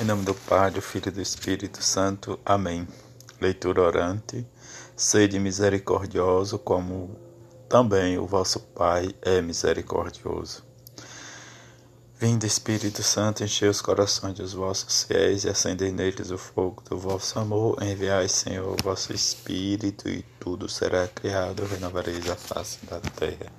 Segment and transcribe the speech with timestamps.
[0.00, 2.38] Em nome do Pai, do Filho e do Espírito Santo.
[2.46, 2.86] Amém.
[3.40, 4.46] Leitura orante.
[4.96, 7.18] Sede misericordioso, como
[7.68, 10.62] também o vosso Pai é misericordioso.
[12.16, 16.96] Vinde, Espírito Santo, enchei os corações dos vossos fiéis e acendei neles o fogo do
[16.96, 17.82] vosso amor.
[17.82, 23.50] Enviai, Senhor, o vosso Espírito, e tudo será criado, renovareis a face da terra.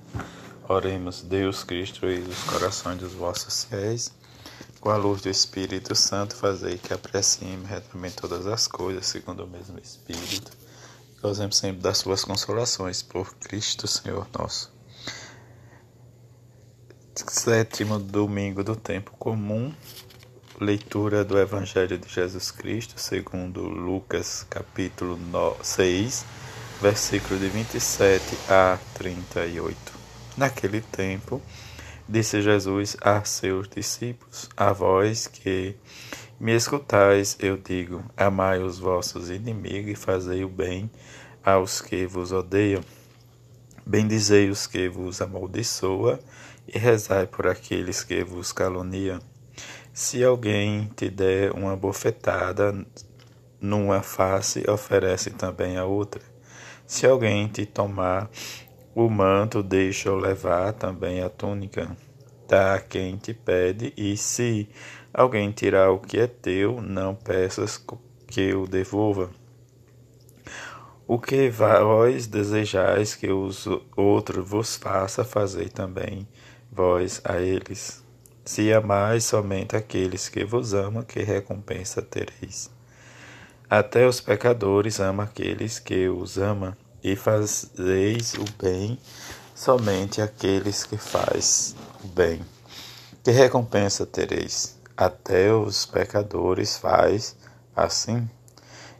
[0.66, 4.18] Oremos, Deus Cristo, e os corações dos vossos fiéis
[4.80, 9.46] com a luz do Espírito Santo, fazei que apreciemos retamente todas as coisas, segundo o
[9.46, 10.50] mesmo Espírito,
[11.16, 14.72] e gozemos sempre das suas consolações, por Cristo Senhor nosso.
[17.14, 19.74] Sétimo domingo do tempo comum,
[20.58, 25.18] leitura do Evangelho de Jesus Cristo, segundo Lucas, capítulo
[25.62, 26.24] 6,
[26.80, 29.76] versículo de 27 a 38.
[30.38, 31.42] Naquele tempo,
[32.10, 35.76] Disse Jesus a seus discípulos: A vós que
[36.40, 40.90] me escutais, eu digo: Amai os vossos inimigos e fazei o bem
[41.44, 42.82] aos que vos odeiam.
[43.86, 46.18] Bendizei os que vos amaldiçoa
[46.66, 49.20] e rezai por aqueles que vos caluniam.
[49.92, 52.74] Se alguém te der uma bofetada
[53.60, 56.20] numa face, oferece também a outra.
[56.88, 58.28] Se alguém te tomar
[58.92, 61.96] o manto deixa-o levar também a túnica.
[62.50, 64.68] Dá a quem te pede, e se
[65.14, 67.80] alguém tirar o que é teu, não peças
[68.26, 69.30] que o devolva.
[71.06, 76.26] O que vós desejais que os outros vos faça, fazei também
[76.72, 78.02] vós a eles.
[78.44, 82.68] Se amais somente aqueles que vos amam, que recompensa tereis?
[83.68, 88.98] Até os pecadores amam aqueles que os amam e fazeis o bem
[89.54, 92.44] somente aqueles que faz o bem.
[93.22, 94.78] Que recompensa tereis?
[94.96, 97.36] Até os pecadores faz
[97.74, 98.28] assim?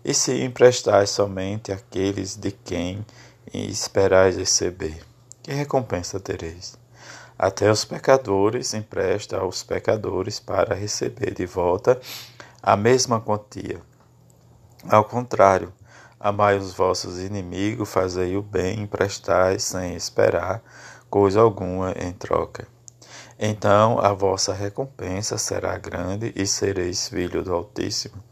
[0.04, 3.04] E se emprestais somente aqueles de quem
[3.52, 5.02] esperais receber?
[5.42, 6.78] Que recompensa tereis?
[7.38, 12.00] Até os pecadores empresta aos pecadores para receber de volta
[12.62, 13.80] a mesma quantia.
[14.88, 15.72] Ao contrário,
[16.22, 20.62] Amai os vossos inimigos, fazei o bem, emprestai sem esperar
[21.08, 22.68] coisa alguma em troca.
[23.38, 28.22] Então a vossa recompensa será grande e sereis filho do Altíssimo,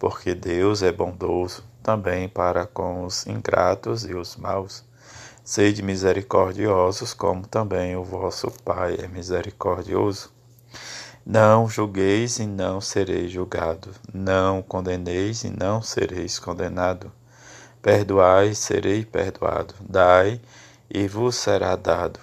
[0.00, 4.84] porque Deus é bondoso também para com os ingratos e os maus.
[5.44, 10.32] Sede misericordiosos, como também o vosso Pai é misericordioso.
[11.24, 13.90] Não julgueis e não sereis julgado.
[14.12, 17.12] Não condeneis e não sereis condenado.
[17.80, 19.74] Perdoai, serei perdoado.
[19.80, 20.40] Dai,
[20.90, 22.20] e vos será dado.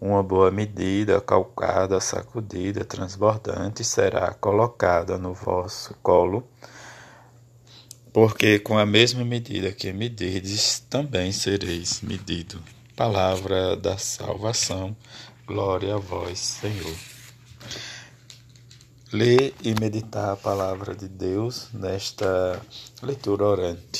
[0.00, 6.46] Uma boa medida, calcada, sacudida, transbordante, será colocada no vosso colo,
[8.12, 12.62] porque com a mesma medida que medirdes, também sereis medido.
[12.94, 14.96] Palavra da salvação.
[15.46, 16.96] Glória a vós, Senhor.
[19.12, 22.60] Ler e meditar a palavra de Deus nesta
[23.02, 23.95] leitura orante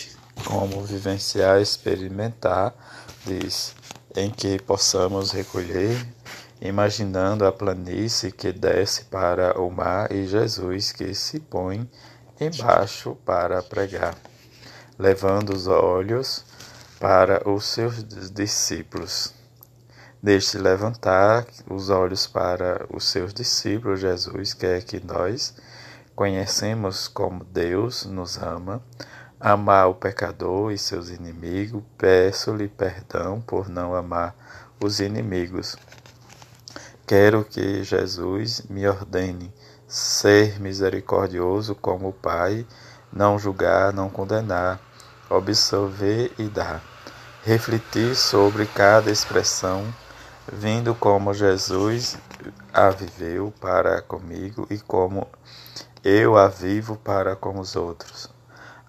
[0.46, 2.72] como vivenciar, experimentar,
[3.26, 3.74] diz,
[4.14, 6.06] em que possamos recolher,
[6.60, 11.90] imaginando a planície que desce para o mar e Jesus que se põe
[12.40, 14.14] embaixo para pregar,
[14.96, 16.44] levando os olhos
[17.00, 19.34] para os seus discípulos.
[20.22, 25.54] Deixe levantar os olhos para os seus discípulos, Jesus quer que nós
[26.14, 28.82] conhecemos como Deus nos ama,
[29.40, 34.34] amar o pecador e seus inimigos, peço-lhe perdão por não amar
[34.82, 35.76] os inimigos.
[37.06, 39.52] Quero que Jesus me ordene
[39.86, 42.66] ser misericordioso como o Pai,
[43.12, 44.80] não julgar, não condenar,
[45.30, 46.82] absolver e dar.
[47.44, 49.86] Refletir sobre cada expressão,
[50.52, 52.18] vindo como Jesus
[52.72, 55.28] a viveu para comigo e como
[56.02, 58.35] eu a vivo para com os outros.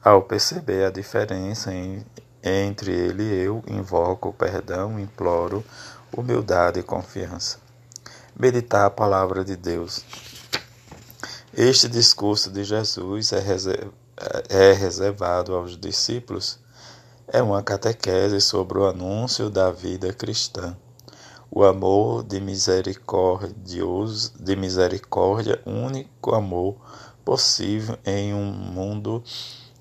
[0.07, 2.01] Ao perceber a diferença em,
[2.42, 5.62] entre ele e eu, invoco perdão, imploro
[6.15, 7.57] humildade e confiança.
[8.33, 10.06] Meditar a palavra de Deus.
[11.54, 13.92] Este discurso de Jesus é, reserv,
[14.48, 16.57] é reservado aos discípulos.
[17.27, 20.74] É uma catequese sobre o anúncio da vida cristã.
[21.51, 22.39] O amor de
[24.39, 26.77] de misericórdia, único amor
[27.25, 29.21] possível em um mundo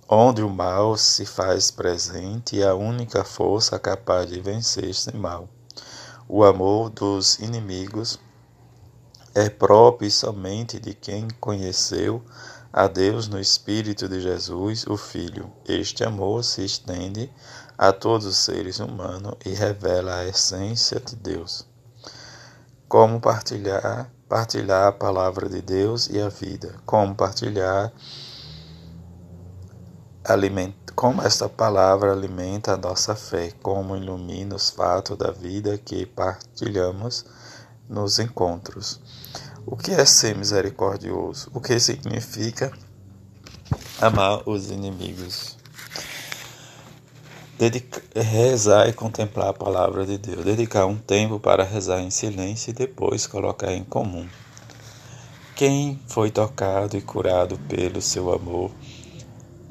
[0.09, 5.49] onde o mal se faz presente e a única força capaz de vencer este mal.
[6.29, 8.19] O amor dos inimigos
[9.35, 12.23] é próprio somente de quem conheceu
[12.73, 15.51] a Deus no Espírito de Jesus, o Filho.
[15.67, 17.31] Este amor se estende
[17.77, 21.67] a todos os seres humanos e revela a essência de Deus.
[22.89, 26.75] Como partilhar, partilhar a palavra de Deus e a vida.
[26.85, 27.93] Como partilhar
[30.27, 36.05] alimenta, como esta palavra alimenta a nossa fé, como ilumina os fatos da vida que
[36.05, 37.25] partilhamos
[37.89, 39.01] nos encontros.
[39.65, 41.51] O que é ser misericordioso?
[41.55, 42.73] O que significa
[44.01, 45.57] amar os inimigos?
[47.59, 50.45] Dedica, rezar e contemplar a palavra de Deus.
[50.45, 54.29] Dedicar um tempo para rezar em silêncio e depois colocar em comum.
[55.55, 58.71] Quem foi tocado e curado pelo seu amor,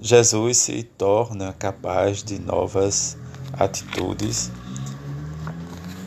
[0.05, 3.17] Jesus se torna capaz de novas
[3.53, 4.51] atitudes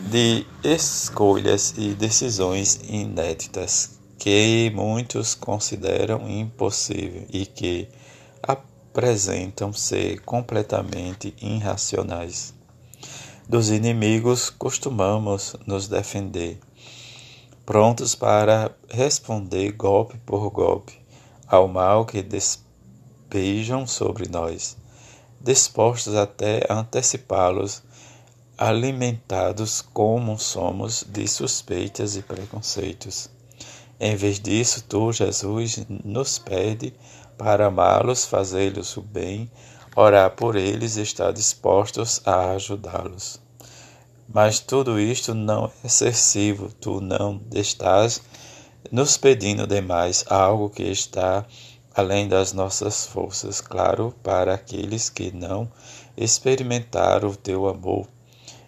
[0.08, 7.88] de escolhas e decisões inéditas que muitos consideram impossível e que
[8.40, 12.54] apresentam ser completamente irracionais.
[13.48, 16.60] Dos inimigos costumamos nos defender,
[17.66, 20.96] prontos para responder golpe por golpe
[21.48, 22.22] ao mal que
[23.28, 24.76] despejam sobre nós,
[25.38, 27.82] dispostos até a antecipá-los
[28.56, 33.28] alimentados como somos de suspeitas e preconceitos.
[34.00, 36.94] Em vez disso, tu, Jesus, nos pede
[37.36, 39.50] para amá-los, fazê-los o bem,
[39.94, 43.40] orar por eles e estar dispostos a ajudá-los.
[44.26, 48.22] Mas tudo isto não é excessivo, tu não estás
[48.90, 51.44] nos pedindo demais algo que está
[51.98, 55.70] além das nossas forças, claro, para aqueles que não
[56.16, 58.06] experimentaram o teu amor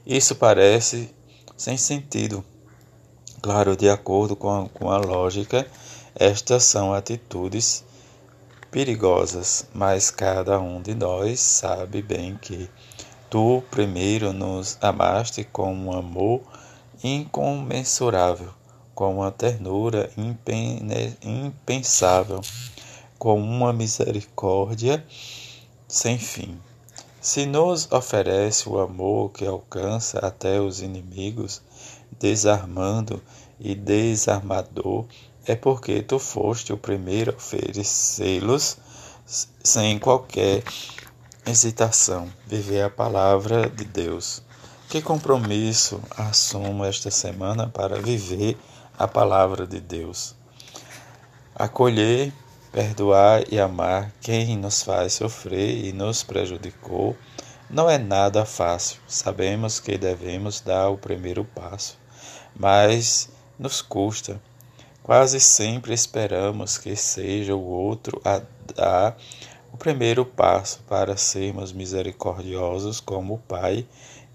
[0.06, 1.15] isso parece
[1.56, 2.44] sem sentido.
[3.43, 5.67] Claro, de acordo com a, com a lógica,
[6.15, 7.85] estas são atitudes
[8.71, 12.69] perigosas, mas cada um de nós sabe bem que
[13.29, 16.41] tu primeiro nos amaste com um amor
[17.05, 18.53] incomensurável,
[18.94, 20.11] com uma ternura
[21.23, 22.41] impensável,
[23.20, 25.05] com uma misericórdia
[25.87, 26.58] sem fim.
[27.20, 31.61] Se nos oferece o amor que alcança até os inimigos,
[32.19, 33.22] desarmando
[33.61, 35.05] e desarmador,
[35.44, 38.78] é porque tu foste o primeiro a oferecê-los
[39.62, 40.64] sem qualquer
[41.44, 42.26] hesitação.
[42.46, 44.43] Viver a palavra de Deus.
[44.88, 48.56] Que compromisso assumo esta semana para viver
[48.99, 50.34] a palavra de Deus?
[51.55, 52.32] Acolher
[52.72, 57.17] Perdoar e amar quem nos faz sofrer e nos prejudicou
[57.69, 59.00] não é nada fácil.
[59.08, 61.99] Sabemos que devemos dar o primeiro passo,
[62.55, 63.28] mas
[63.58, 64.40] nos custa.
[65.02, 68.40] Quase sempre esperamos que seja o outro a
[68.72, 69.17] dar
[69.72, 73.84] o primeiro passo para sermos misericordiosos como o Pai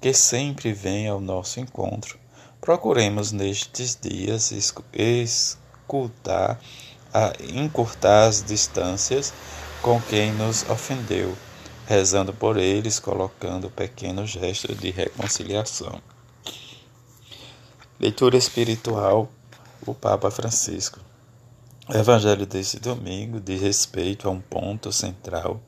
[0.02, 2.20] que sempre vem ao nosso encontro.
[2.60, 6.60] Procuremos nestes dias escutar
[7.16, 9.34] a encurtar as distâncias
[9.82, 11.34] com quem nos ofendeu,
[11.88, 16.02] rezando por eles, colocando pequenos gestos de reconciliação.
[17.98, 19.32] Leitura espiritual,
[19.88, 21.00] o Papa Francisco.
[21.88, 25.62] O Evangelho desse domingo diz respeito a um ponto central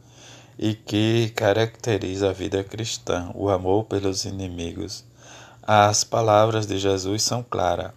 [0.59, 5.05] e que caracteriza a vida cristã, o amor pelos inimigos.
[5.63, 7.93] As palavras de Jesus são claras.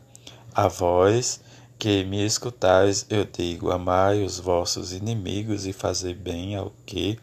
[0.54, 1.40] A voz
[1.80, 7.18] que me escutais, eu digo: amai os vossos inimigos e fazei bem ao que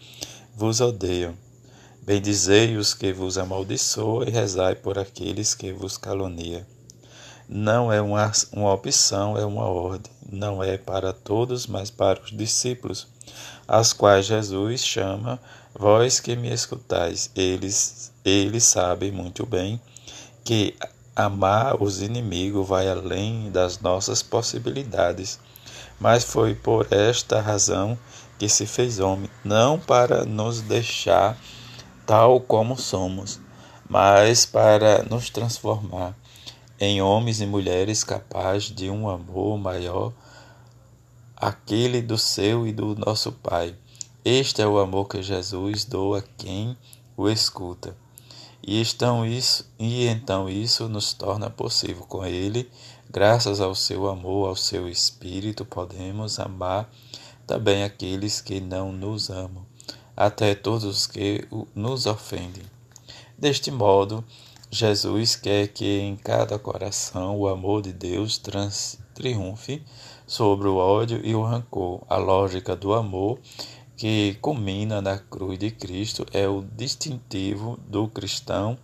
[0.56, 1.36] vos odeiam.
[2.02, 6.66] Bendizei os que vos amaldiçoam e rezai por aqueles que vos caluniam.
[7.48, 10.12] Não é uma, uma opção, é uma ordem.
[10.28, 13.08] Não é para todos, mas para os discípulos,
[13.68, 15.40] aos quais Jesus chama,
[15.78, 17.30] vós que me escutais.
[17.36, 19.80] Eles, eles sabem muito bem
[20.44, 20.74] que
[21.20, 25.40] Amar os inimigos vai além das nossas possibilidades,
[26.00, 27.98] mas foi por esta razão
[28.38, 31.36] que se fez homem, não para nos deixar
[32.06, 33.40] tal como somos,
[33.90, 36.16] mas para nos transformar
[36.80, 40.14] em homens e mulheres capazes de um amor maior,
[41.36, 43.74] aquele do seu e do nosso Pai.
[44.24, 46.78] Este é o amor que Jesus doa a quem
[47.18, 47.98] o escuta.
[48.68, 52.70] E, estão isso, e então isso nos torna possível com Ele,
[53.10, 56.92] graças ao seu amor, ao seu Espírito, podemos amar
[57.48, 59.66] também aqueles que não nos amam,
[60.18, 62.64] até todos os que nos ofendem.
[63.38, 64.22] Deste modo,
[64.70, 69.82] Jesus quer que em cada coração o amor de Deus trans, triunfe
[70.28, 72.02] sobre o ódio e o rancor.
[72.10, 73.40] A lógica do amor
[73.98, 78.78] que culmina na cruz de Cristo é o distintivo do cristão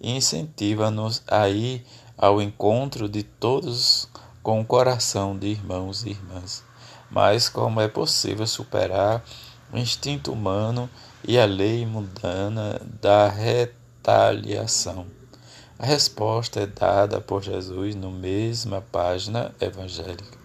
[0.00, 1.84] e incentiva-nos a ir
[2.16, 4.08] ao encontro de todos
[4.40, 6.64] com o coração de irmãos e irmãs.
[7.10, 9.24] Mas como é possível superar
[9.72, 10.88] o instinto humano
[11.26, 15.06] e a lei mundana da retaliação?
[15.76, 20.41] A resposta é dada por Jesus na mesma página evangélica.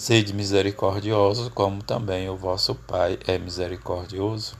[0.00, 4.56] Sede misericordiosos, como também o vosso Pai é misericordioso.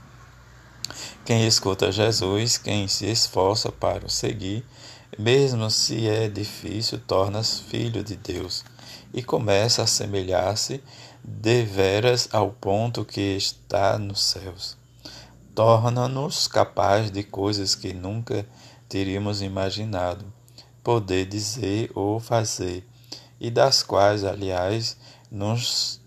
[1.25, 4.63] Quem escuta Jesus, quem se esforça para o seguir,
[5.17, 8.63] mesmo se é difícil, torna-se filho de Deus
[9.11, 10.79] e começa a assemelhar-se
[11.23, 14.77] deveras ao ponto que está nos céus.
[15.55, 18.45] Torna-nos capazes de coisas que nunca
[18.87, 20.23] teríamos imaginado
[20.83, 22.87] poder dizer ou fazer,
[23.39, 24.95] e das quais, aliás,
[25.31, 26.01] nos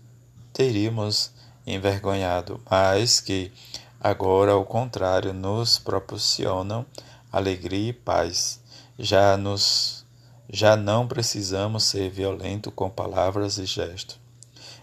[0.53, 1.31] teríamos
[1.65, 3.51] envergonhado, mas que
[3.99, 6.85] agora, ao contrário, nos proporcionam
[7.31, 8.61] alegria e paz.
[8.97, 10.05] Já nos
[10.47, 14.19] já não precisamos ser violentos com palavras e gestos.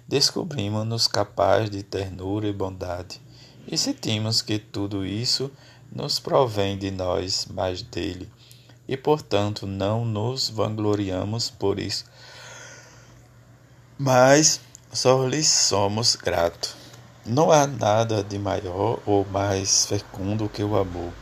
[0.08, 3.20] Descobrimos-nos capazes de ternura e bondade,
[3.66, 5.50] e sentimos que tudo isso
[5.90, 8.28] nos provém de nós, mas dele,
[8.88, 12.04] e portanto não nos vangloriamos por isso,
[14.02, 14.60] mas
[14.92, 16.74] só lhes somos gratos.
[17.24, 21.12] Não há nada de maior ou mais fecundo que o amor.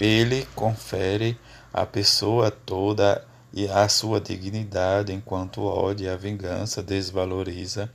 [0.00, 1.36] Ele confere
[1.72, 7.90] à pessoa toda e a sua dignidade, enquanto o ódio e a vingança desvaloriza,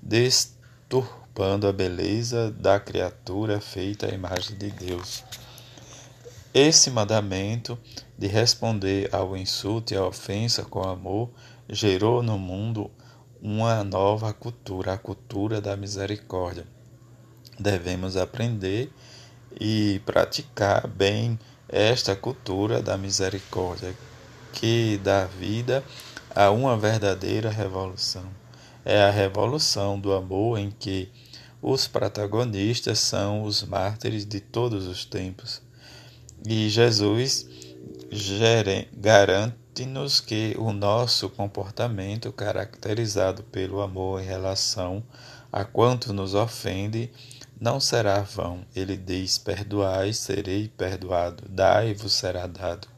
[0.00, 5.24] desturpando a beleza da criatura feita à imagem de Deus.
[6.54, 7.76] Esse mandamento
[8.16, 11.28] de responder ao insulto e à ofensa com amor
[11.68, 12.88] gerou no mundo
[13.42, 16.66] uma nova cultura, a cultura da misericórdia.
[17.58, 18.92] Devemos aprender
[19.58, 23.94] e praticar bem esta cultura da misericórdia,
[24.52, 25.82] que dá vida
[26.34, 28.24] a uma verdadeira revolução.
[28.84, 31.10] É a revolução do amor em que
[31.62, 35.62] os protagonistas são os mártires de todos os tempos.
[36.46, 37.46] E Jesus
[39.74, 45.02] garante-nos que o nosso comportamento, caracterizado pelo amor em relação
[45.52, 47.10] a quanto nos ofende,
[47.60, 48.64] não será vão.
[48.74, 52.88] Ele diz: Perdoai, serei perdoado, dai-vos será dado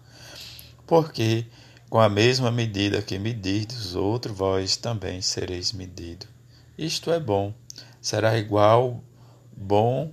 [0.92, 1.46] porque
[1.88, 6.26] com a mesma medida que medirdes outro, vós também sereis medido.
[6.76, 7.54] Isto é bom,
[8.00, 9.02] será igual
[9.56, 10.12] bom,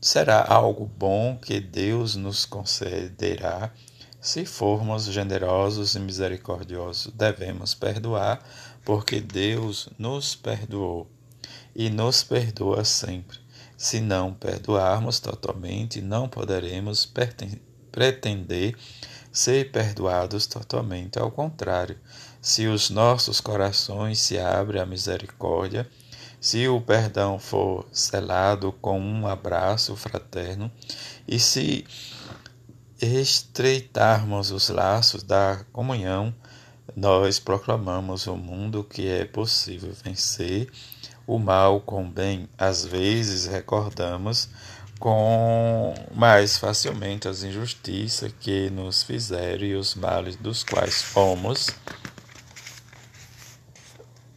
[0.00, 3.70] será algo bom que Deus nos concederá
[4.24, 7.12] se formos generosos e misericordiosos.
[7.12, 8.42] Devemos perdoar,
[8.82, 11.06] porque Deus nos perdoou
[11.76, 13.38] e nos perdoa sempre.
[13.76, 17.06] Se não perdoarmos totalmente, não poderemos
[17.92, 18.74] pretender
[19.30, 21.18] ser perdoados totalmente.
[21.18, 21.98] Ao contrário,
[22.40, 25.86] se os nossos corações se abrem à misericórdia,
[26.40, 30.72] se o perdão for selado com um abraço fraterno
[31.28, 31.84] e se
[33.04, 36.34] estreitarmos os laços da comunhão,
[36.96, 40.70] nós proclamamos o mundo que é possível vencer
[41.26, 42.48] o mal com o bem.
[42.58, 44.48] Às vezes recordamos
[44.98, 51.68] com mais facilmente as injustiças que nos fizeram e os males dos quais fomos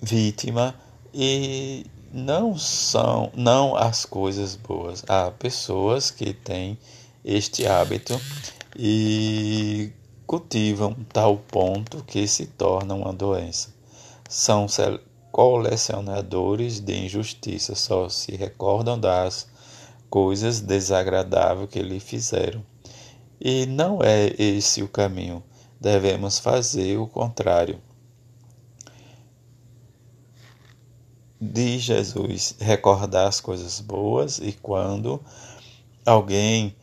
[0.01, 0.75] vítima
[1.13, 5.03] e não são não as coisas boas.
[5.07, 6.77] Há pessoas que têm
[7.23, 8.19] este hábito
[8.77, 9.91] e
[10.27, 13.73] cultivam tal ponto que se torna uma doença.
[14.29, 14.67] São
[15.31, 19.47] colecionadores de injustiça, só se recordam das
[20.09, 22.63] coisas desagradáveis que lhe fizeram.
[23.39, 25.43] E não é esse o caminho.
[25.79, 27.79] Devemos fazer o contrário.
[31.39, 35.21] De Jesus, recordar as coisas boas e quando
[36.03, 36.75] alguém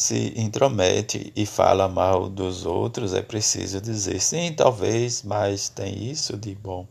[0.00, 6.38] se intromete e fala mal dos outros, é preciso dizer sim, talvez, mas tem isso
[6.38, 6.86] de bom.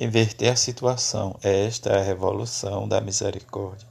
[0.00, 1.34] Inverter a situação.
[1.42, 3.88] Esta é a revolução da misericórdia.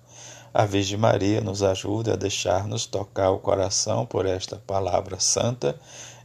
[0.54, 5.78] A Virgem Maria nos ajuda a deixar-nos tocar o coração por esta palavra santa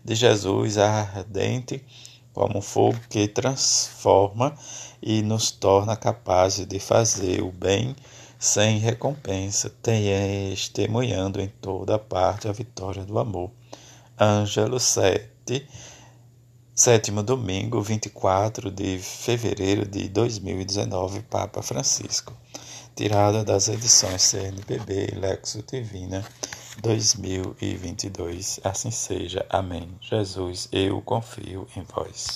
[0.04, 1.84] de Jesus ardente
[2.32, 4.54] como fogo que transforma
[5.02, 7.96] e nos torna capazes de fazer o bem
[8.38, 13.50] sem recompensa, testemunhando em toda parte a vitória do amor.
[14.18, 15.66] Ângelo 7,
[16.78, 22.32] Sétimo domingo, 24 de fevereiro de 2019, Papa Francisco.
[22.94, 26.24] Tirada das edições CNBB e Lexo Divina
[26.80, 28.60] 2022.
[28.62, 29.44] Assim seja.
[29.50, 29.88] Amém.
[30.00, 32.26] Jesus, eu confio em vós.